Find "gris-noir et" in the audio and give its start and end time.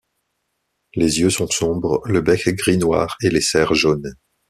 2.55-3.29